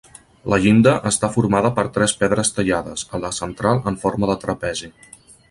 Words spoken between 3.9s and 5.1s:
en forma de trapezi.